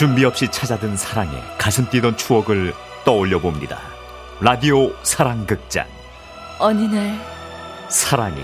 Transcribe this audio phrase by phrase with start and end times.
[0.00, 2.72] 준비 없이 찾아든 사랑에 가슴 뛰던 추억을
[3.04, 3.80] 떠올려 봅니다.
[4.40, 5.86] 라디오 사랑극장.
[6.58, 7.20] 어느 날
[7.90, 8.40] 사랑이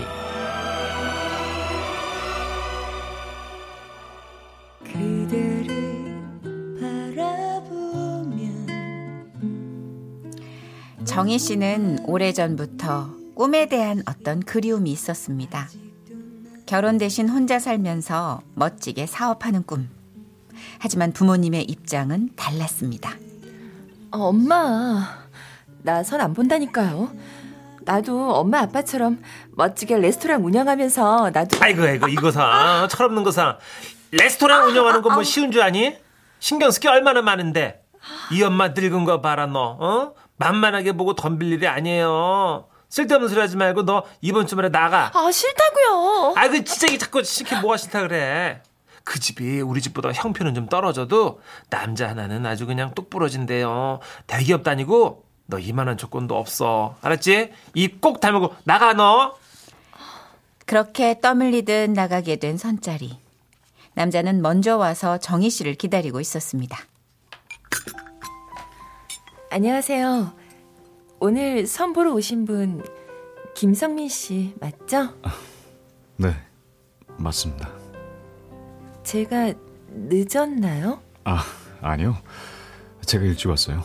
[11.05, 15.67] 정희 씨는 오래전부터 꿈에 대한 어떤 그리움이 있었습니다.
[16.67, 19.96] 결혼 대신 혼자 살면서 멋지게 사업하는 꿈.
[20.79, 23.11] 하지만 부모님의 입장은 달랐습니다.
[24.11, 25.07] 어, 엄마,
[25.83, 27.11] 나 선 안 본다니까요.
[27.81, 29.19] 나도 엄마 아빠처럼
[29.55, 33.57] 멋지게 레스토랑 운영하면서 나도 아이고 아이고 이거사 철없는 거사
[34.11, 35.95] 레스토랑 운영하는 건 뭐 쉬운 줄 아니?
[36.39, 37.81] 신경 쓸 게 얼마나 많은데
[38.33, 40.13] 이 엄마 늙은 거 봐라 너 어?
[40.35, 46.33] 만만하게 보고 덤빌 일이 아니에요 쓸데없는 소리 하지 말고 너 이번 주말에 나가 아 싫다고요.
[46.35, 48.61] 아이고 진짜 이게 자꾸 시키 뭐가 싫다 그래
[49.07, 55.23] 그 집이 우리 집보다 형편은 좀 떨어져도 남자 하나는 아주 그냥 똑 부러진대요 대기업 다니고
[55.45, 57.53] 너 이만한 조건도 없어 알았지?
[57.73, 59.37] 입 꼭 다물고 나가 너
[60.65, 63.17] 그렇게 떠밀리듯 나가게 된 선짜리.
[63.93, 66.77] 남자는 먼저 와서 정희 씨를 기다리고 있었습니다.
[69.49, 70.33] 안녕하세요.
[71.21, 72.83] 오늘 선 보러 오신 분
[73.55, 75.13] 김성민 씨 맞죠?
[76.17, 76.33] 네
[77.17, 77.69] 맞습니다.
[79.07, 79.53] 제가
[79.89, 81.01] 늦었나요?
[81.23, 81.41] 아
[81.79, 82.17] 아니요
[83.05, 83.81] 제가 일찍 왔어요.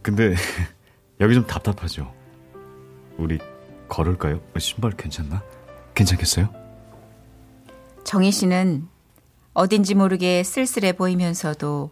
[0.00, 0.34] 근데
[1.20, 2.10] 여기 좀 답답하죠.
[3.18, 3.38] 우리
[3.86, 4.40] 걸을까요?
[4.56, 5.42] 신발 괜찮나?
[5.94, 6.48] 괜찮겠어요?
[8.04, 8.88] 정희 씨는
[9.52, 11.90] 어딘지 모르게 쓸쓸해 보이면서도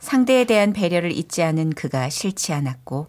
[0.00, 3.06] 상대에 대한 배려를 잊지 않은 그가 싫지 않았고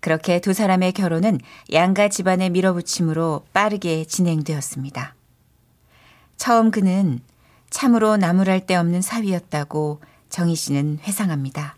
[0.00, 1.38] 그렇게 두 사람의 결혼은
[1.72, 5.14] 양가 집안의 밀어붙임으로 빠르게 진행되었습니다.
[6.36, 7.20] 처음 그는
[7.80, 10.00] 참으로 나무랄 데 없는 사위였다고
[10.30, 11.76] 정희 씨는 회상합니다.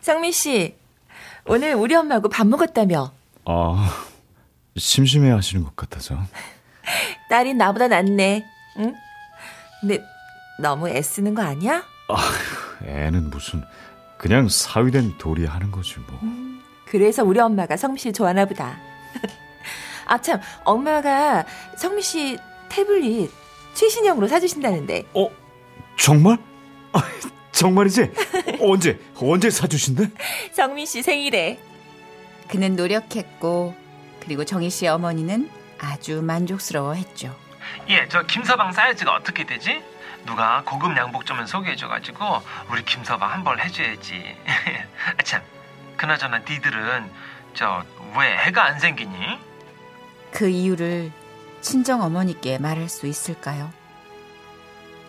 [0.00, 0.74] 성민 씨,
[1.46, 3.12] 오늘 우리 엄마하고 밥 먹었다며?
[3.44, 4.06] 아
[4.76, 6.18] 심심해 하시는 것 같아서.
[7.30, 8.44] 딸이 나보다 낫네.
[8.78, 8.94] 응?
[9.80, 10.04] 근데
[10.58, 11.84] 너무 애쓰는 거 아니야?
[12.84, 13.62] 애는 무슨
[14.18, 16.18] 그냥 사위된 도리 하는 거지 뭐.
[16.86, 18.80] 그래서 우리 엄마가 성민 씨 좋아하나 보다.
[20.06, 21.44] 아 참, 엄마가
[21.76, 22.36] 성민 씨
[22.68, 23.41] 태블릿
[23.74, 25.04] 최신형으로 사주신다는데.
[25.14, 25.28] 어
[25.98, 26.38] 정말?
[26.92, 27.02] 아,
[27.52, 28.10] 정말이지?
[28.60, 30.10] 언제 언제 사주신대?
[30.52, 31.58] 성민 씨 생일에.
[32.48, 33.74] 그는 노력했고
[34.20, 37.34] 그리고 정희 씨의 어머니는 아주 만족스러워했죠.
[37.88, 39.82] 예, 저 김서방 사이즈가 어떻게 되지?
[40.26, 42.24] 누가 고급 양복점을 소개해줘가지고
[42.70, 44.22] 우리 김서방 한 벌 해줘야지.
[45.18, 45.42] 아, 참,
[45.96, 47.10] 그나저나 니들은
[47.54, 47.84] 저
[48.16, 49.16] 왜 해가 안 생기니?
[50.32, 51.10] 그 이유를
[51.62, 53.70] 친정 어머니께 말할 수 있을까요?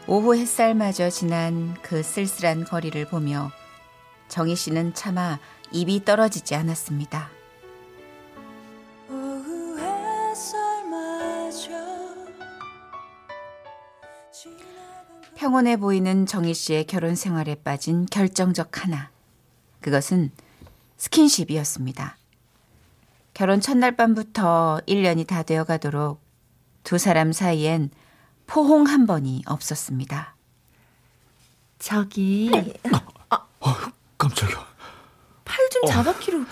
[0.06, 3.52] 오후 햇살마저 지난 그 쓸쓸한 거리를 보며
[4.28, 5.40] 정희 씨는 차마
[5.72, 7.30] 입이 떨어지지 않았습니다.
[15.36, 19.10] 평온해 보이는 정희 씨의 결혼 생활에 빠진 결정적 하나.
[19.82, 20.32] 그것은
[20.98, 22.18] 스킨십이었습니다.
[23.34, 26.22] 결혼 첫날 밤부터 1년이 다 되어 가도록
[26.84, 27.92] 두 사람 사이엔
[28.48, 30.36] 포홍 한 번이 없었습니다.
[31.80, 32.52] 저기
[34.18, 34.74] 깜짝이야.
[35.46, 36.46] 팔 좀 잡아키로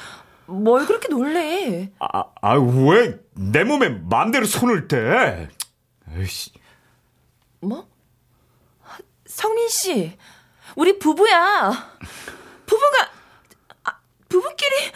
[0.47, 1.91] 뭘 그렇게 놀래?
[1.99, 5.47] 아, 아, 왜 내 몸에 맘대로 손을 대?
[6.15, 6.51] 에이씨.
[7.61, 7.87] 뭐?
[9.25, 10.17] 성민 씨,
[10.75, 11.97] 우리 부부야.
[12.65, 13.09] 부부가
[13.85, 14.91] 아, 부부끼리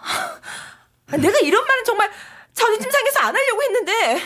[0.00, 2.10] 아, 내가 이런 말은 정말
[2.54, 4.20] 자존심 상해서 안 하려고 했는데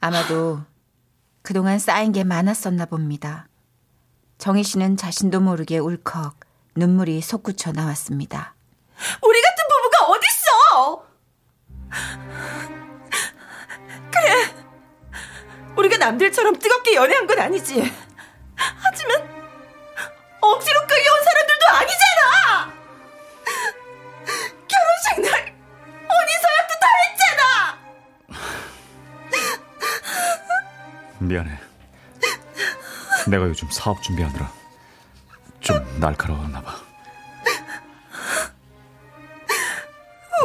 [0.00, 0.60] 아마도
[1.42, 3.48] 그동안 쌓인 게 많았었나 봅니다.
[4.38, 6.40] 정희 씨는 자신도 모르게 울컥
[6.76, 8.54] 눈물이 솟구쳐 나왔습니다.
[9.22, 11.06] 우리 같은 부부가 어딨어?
[14.10, 14.54] 그래,
[15.76, 17.92] 우리가 남들처럼 뜨겁게 연애한 건 아니지.
[33.40, 34.52] 내가 요즘 사업 준비하느라
[35.60, 36.74] 좀 날카로웠나 봐.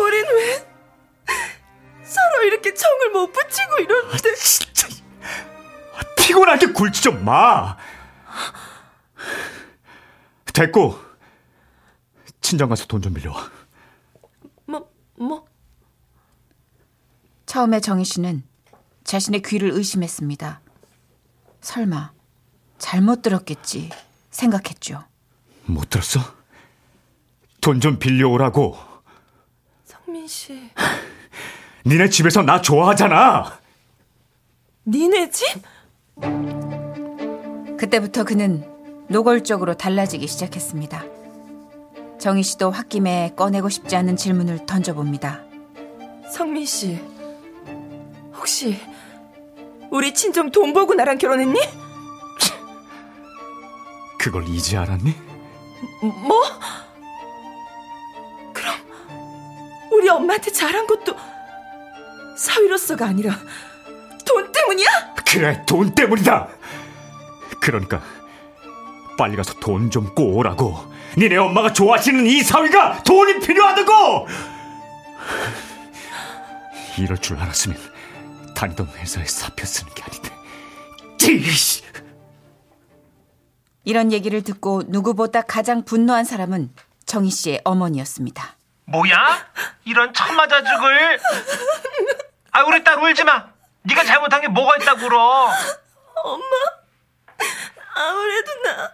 [0.02, 0.68] 우린 왜
[2.04, 4.34] 서로 이렇게 정을 못 붙이고 이러는데?
[4.36, 4.88] 진짜
[6.18, 7.78] 피곤하게 굴지 좀 마.
[10.54, 10.98] 됐고
[12.40, 13.52] 친정 가서 돈 좀 빌려와.
[14.68, 15.46] 뭐 뭐?
[17.46, 18.44] 처음에 정희 씨는
[19.04, 20.62] 자신의 귀를 의심했습니다.
[21.62, 22.15] 설마
[22.86, 23.90] 잘못 들었겠지
[24.30, 25.04] 생각했죠.
[25.66, 26.20] 못 들었어?
[27.60, 28.78] 돈 좀 빌려오라고.
[29.86, 30.70] 성민 씨,
[31.84, 33.58] 니네 집에서 나 좋아하잖아.
[34.86, 35.64] 니네 집?
[37.80, 38.64] 그때부터 그는
[39.10, 41.06] 노골적으로 달라지기 시작했습니다.
[42.20, 45.42] 정희 씨도 홧김에 꺼내고 싶지 않은 질문을 던져봅니다.
[46.32, 47.00] 성민 씨,
[48.36, 48.80] 혹시
[49.90, 51.60] 우리 친정 돈 보고 나랑 결혼했니?
[54.26, 55.14] 그걸 이제 알았니?
[56.02, 56.42] 뭐?
[58.52, 58.76] 그럼
[59.92, 61.16] 우리 엄마한테 잘한 것도
[62.36, 63.38] 사위로서가 아니라
[64.26, 64.88] 돈 때문이야?
[65.30, 66.48] 그래, 돈 때문이다.
[67.62, 68.02] 그러니까
[69.16, 70.76] 빨리 가서 돈 좀 꼬오라고.
[71.20, 74.28] 니네 엄마가 좋아하시는 이 사위가 돈이 필요하다고.
[76.98, 77.78] 이럴 줄 알았으면
[78.56, 80.32] 다니던 회사에 사표 쓰는 게 아닌데.
[81.20, 81.84] 찌이씨.
[83.86, 86.74] 이런 얘기를 듣고 누구보다 가장 분노한 사람은
[87.06, 88.58] 정희 씨의 어머니였습니다.
[88.86, 89.48] 뭐야?
[89.86, 91.20] 이런 천마자죽을.
[92.52, 93.48] 아 우리 딸 울지 마.
[93.84, 95.50] 네가 잘못한 게 뭐가 있다고 울어.
[97.96, 98.92] 아무래도 나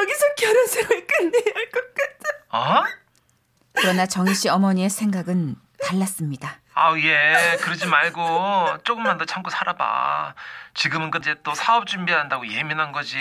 [0.00, 2.58] 여기서 결혼 생활 끝내야 할 것 같아.
[2.80, 2.84] 어?
[3.72, 6.60] 그러나 정희 씨 어머니의 생각은 달랐습니다.
[6.82, 10.34] 아우 예 그러지 말고 조금만 더 참고 살아봐
[10.74, 13.18] 지금은 그제 또 사업 준비한다고 예민한 거지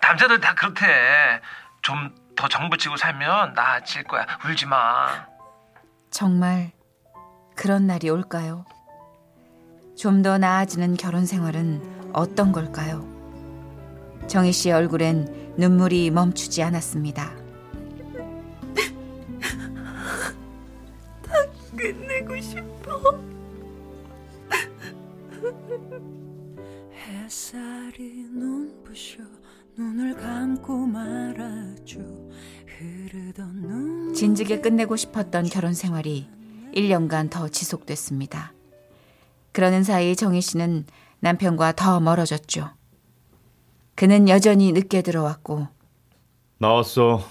[0.00, 1.40] 남자들 다 그렇대
[1.82, 5.26] 좀 더 정붙이고 살면 나아질 거야 울지 마
[6.10, 6.72] 정말
[7.54, 8.64] 그런 날이 올까요?
[9.98, 13.06] 좀 더 나아지는 결혼 생활은 어떤 걸까요?
[14.26, 17.30] 정희 씨의 얼굴엔 눈물이 멈추지 않았습니다.
[22.30, 23.20] 끝내고 싶어.
[26.94, 29.22] 햇살이 눈부셔
[29.76, 31.98] 눈을 감고 말아줘
[32.66, 36.28] 흐르던 눈 진즉에 끝내고 싶었던 결혼 생활이
[36.74, 38.52] 1년간 더 지속됐습니다.
[39.52, 40.86] 그러는 사이 정희 씨는
[41.18, 42.70] 남편과 더 멀어졌죠.
[43.96, 45.66] 그는 여전히 늦게 들어왔고
[46.58, 47.24] 나왔어.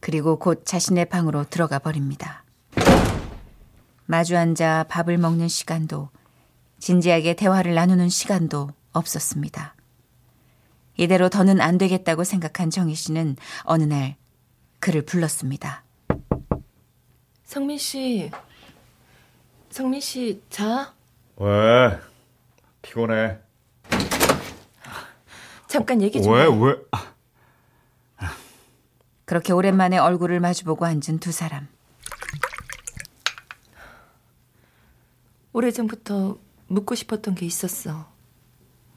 [0.00, 2.45] 그리고 곧 자신의 방으로 들어가 버립니다.
[4.06, 6.10] 마주 앉아 밥을 먹는 시간도
[6.78, 9.74] 진지하게 대화를 나누는 시간도 없었습니다.
[10.96, 14.16] 이대로 더는 안 되겠다고 생각한 정희 씨는 어느 날
[14.78, 15.82] 그를 불렀습니다.
[17.44, 18.30] 성민 씨,
[19.70, 20.94] 성민 씨 자.
[21.36, 21.98] 왜?
[22.82, 23.38] 피곤해.
[25.66, 26.32] 잠깐 얘기 좀.
[26.32, 26.46] 왜 해.
[26.46, 26.76] 왜?
[29.24, 31.66] 그렇게 오랜만에 얼굴을 마주보고 앉은 두 사람.
[35.56, 38.12] 오래전부터 묻고 싶었던 게 있었어.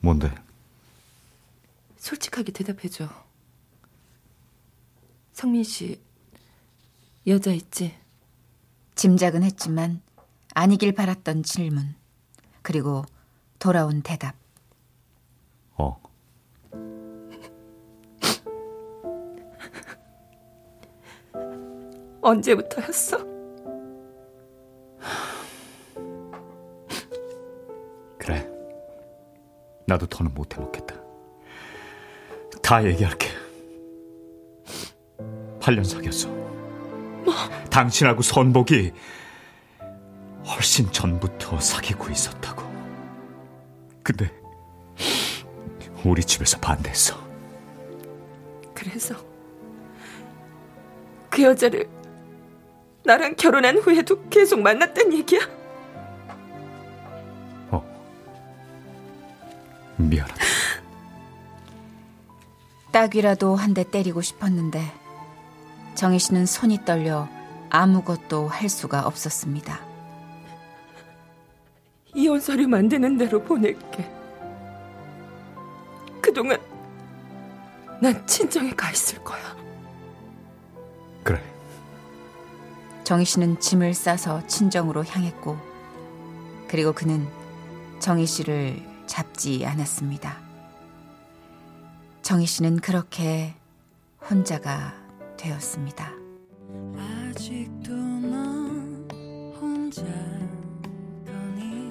[0.01, 0.29] 뭔데?
[1.95, 3.07] 솔직하게 대답해줘.
[5.31, 6.01] 성민 씨,
[7.27, 7.95] 여자 있지?
[8.95, 10.01] 짐작은 했지만
[10.53, 11.95] 아니길 바랐던 질문.
[12.61, 13.05] 그리고
[13.57, 14.35] 돌아온 대답.
[15.77, 15.97] 어.
[22.21, 23.28] 언제부터였어?
[29.89, 30.95] 나도 더는 못 해 먹겠다.
[32.61, 33.27] 다 얘기할게.
[35.59, 36.29] 8년 사귀었어.
[37.69, 38.91] 당신하고 선복이
[40.45, 42.63] 훨씬 전부터 사귀고 있었다고.
[44.03, 44.31] 근데
[46.05, 47.19] 우리 집에서 반대했어.
[48.73, 49.15] 그래서
[51.29, 51.89] 그 여자를
[53.03, 55.39] 나랑 결혼한 후에도 계속 만났단 얘기야?
[60.09, 60.35] 미안하다.
[62.91, 64.81] 딱이라도 한 대 때리고 싶었는데
[65.95, 67.27] 정희 씨는 손이 떨려
[67.69, 69.79] 아무것도 할 수가 없었습니다.
[72.15, 74.09] 이혼 서류 만드는 대로 보낼게.
[76.21, 76.59] 그동안
[78.01, 79.39] 난 친정에 가 있을 거야.
[81.23, 81.41] 그래.
[83.03, 85.57] 정희 씨는 짐을 싸서 친정으로 향했고
[86.67, 87.27] 그리고 그는
[87.99, 88.81] 정희 씨를
[89.19, 90.37] 잡지 않았습니다.
[92.21, 93.55] 정희 씨는 그렇게
[94.29, 94.93] 혼자가
[95.35, 96.13] 되었습니다.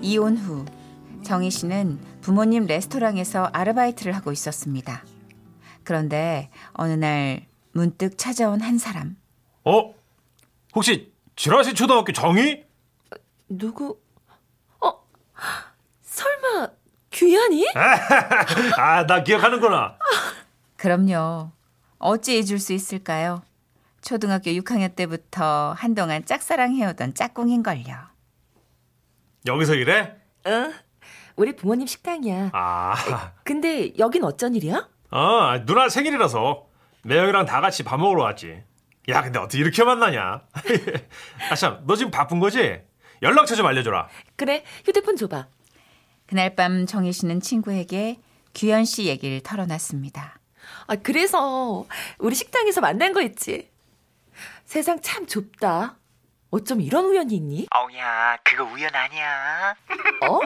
[0.00, 0.64] 이혼 후
[1.25, 5.04] 정희 씨는 부모님 레스토랑에서 아르바이트를 하고 있었습니다.
[5.82, 9.16] 그런데 어느 날 문득 찾아온 한 사람.
[9.64, 9.92] 어?
[10.75, 12.64] 혹시 지라시 초등학교 정희?
[13.48, 13.98] 누구?
[14.80, 14.92] 어?
[16.02, 16.77] 설마
[17.22, 17.66] 규현이?
[18.78, 19.96] 아 나 기억하는구나
[20.76, 21.50] 그럼요.
[21.98, 23.42] 어찌 잊을 수 있을까요?
[24.00, 27.96] 초등학교 6학년 때부터 한동안 짝사랑해오던 짝꿍인걸요.
[29.46, 30.14] 여기서 이래?
[30.46, 30.72] 응.
[31.34, 32.50] 우리 부모님 식당이야.
[32.52, 34.88] 아, 근데 여긴 어쩐 일이야?
[35.10, 36.66] 어, 누나 생일이라서
[37.02, 38.62] 매형이랑 다 같이 밥 먹으러 왔지.
[39.08, 40.42] 야, 근데 어떻게 이렇게 만나냐?
[41.50, 42.80] 아참, 너 지금 바쁜 거지?
[43.22, 44.08] 연락처 좀 알려줘라.
[44.37, 45.46] 그래, 휴대폰 줘봐.
[46.28, 48.20] 그날 밤 정희 씨는 친구에게
[48.54, 50.38] 규현 씨 얘기를 털어놨습니다.
[50.87, 51.87] 아, 그래서
[52.18, 53.70] 우리 식당에서 만난 거 있지.
[54.66, 55.97] 세상 참 좁다.
[56.50, 57.66] 어쩜 이런 우연이 있니?
[57.75, 59.75] 어우야, 그거 우연 아니야.
[60.23, 60.40] 어?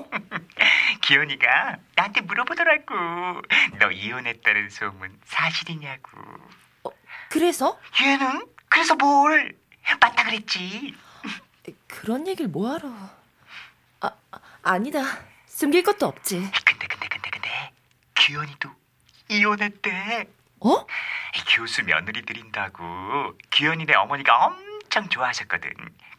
[1.02, 2.94] 기현이가 나한테 물어보더라고.
[3.80, 6.10] 너 이혼했다는 소문 사실이냐고.
[7.28, 7.76] 그래서?
[8.00, 9.56] 얘는 그래서 뭘?
[10.00, 10.94] 맞다 그랬지.
[11.88, 12.88] 그런 얘기를 뭐하러.
[14.00, 15.00] 아, 아, 아니다.
[15.62, 16.40] 숨길 것도 없지.
[16.64, 17.72] 근데 근데 근데 근데
[18.16, 18.68] 기현이도
[19.28, 20.26] 이혼했대.
[20.58, 20.86] 어?
[21.50, 25.70] 교수 며느리 드린다고 기현이네 어머니가 엄청 좋아하셨거든.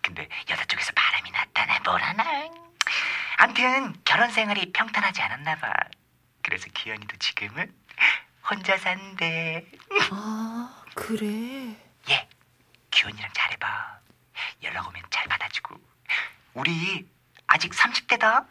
[0.01, 2.23] 근데 여자 쪽에서 바람이 났다나 뭐라나.
[3.35, 5.73] 암튼 결혼 생활이 평탄하지 않았나 봐.
[6.41, 7.69] 그래서 기현이도 지금은
[8.49, 9.65] 혼자 산대.
[10.09, 11.27] 아, 그래.
[12.09, 12.29] 얘
[12.91, 13.99] 기현이랑 잘해봐.
[14.63, 15.75] 연락 오면 잘 받아주고.
[16.53, 17.05] 우리
[17.47, 18.47] 아직 30대다.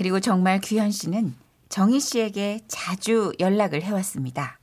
[0.00, 1.36] 그리고 정말 규현 씨는
[1.68, 4.58] 정희 씨에게 자주 연락을 해왔습니다.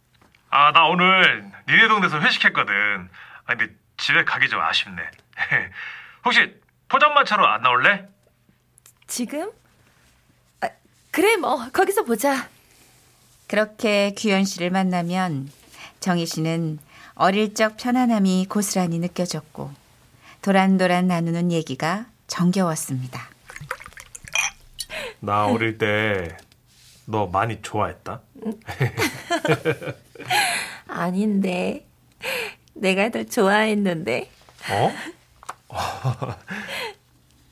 [0.50, 3.08] 아, 나 오늘 니네 동네에서 회식했거든.
[3.46, 4.96] 아, 근데 집에 가기 좀 아쉽네.
[6.25, 8.08] 혹시 포장마차로 안 나올래?
[9.06, 9.51] 지금?
[10.62, 10.70] 아,
[11.12, 12.50] 그래, 뭐, 거기서 보자.
[13.48, 15.51] 그렇게 규현 씨를 만나면
[16.00, 16.79] 정희 씨는
[17.13, 19.72] 어릴 적 편안함이 고스란히 느껴졌고
[20.41, 23.37] 도란도란 나누는 얘기가 정겨웠습니다.
[25.19, 26.38] 나 어릴 때
[27.09, 28.19] 너 많이 좋아했다.
[30.88, 31.86] 아닌데.
[32.74, 34.29] 내가 더 좋아했는데.
[34.71, 34.91] 어?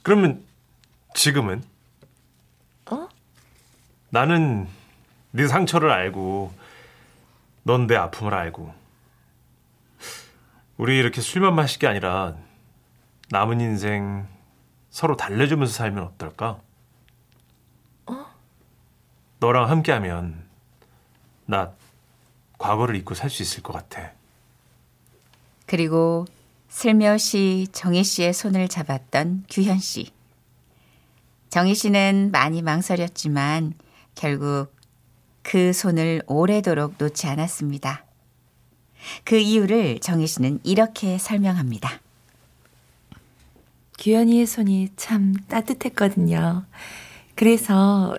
[0.03, 0.43] 그러면
[1.13, 1.63] 지금은?
[2.91, 3.07] 어?
[4.10, 4.67] 나는
[5.31, 6.53] 네 상처를 알고
[7.63, 8.74] 넌 내 아픔을 알고
[10.77, 12.36] 우리 이렇게 술만 마실 게 아니라
[13.29, 14.27] 남은 인생
[14.89, 16.60] 서로 달래주면서 살면 어떨까?
[19.46, 20.44] 너랑 함께하면
[21.46, 21.72] 나
[22.58, 24.12] 과거를 잊고 살 수 있을 것 같아.
[25.68, 26.25] 그리고
[26.70, 30.12] 슬며시 정희 씨의 손을 잡았던 규현 씨.
[31.50, 33.75] 정희 씨는 많이 망설였지만
[34.16, 34.74] 결국
[35.44, 38.04] 그 손을 오래도록 놓지 않았습니다.
[39.25, 42.00] 그 이유를 정희 씨는 이렇게 설명합니다.
[44.00, 46.66] 규현이의 손이 참 따뜻했거든요.
[47.36, 48.18] 그래서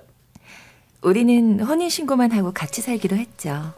[1.06, 3.72] 우리는 혼인신고만 하고 같이 살기로 했죠.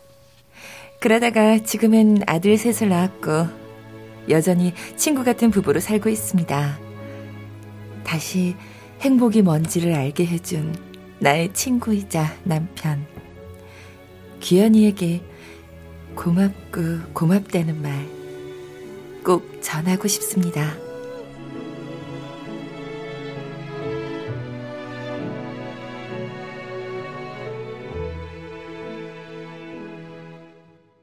[0.98, 3.46] 그러다가 지금은 아들 셋을 낳았고
[4.30, 6.78] 여전히 친구 같은 부부로 살고 있습니다.
[8.02, 8.56] 다시
[9.00, 10.74] 행복이 뭔지를 알게 해준
[11.18, 13.06] 나의 친구이자 남편.
[14.40, 15.20] 규현이에게
[16.16, 18.18] 고맙고 고맙다는 말
[19.28, 20.87] 꼭 전하고 싶습니다.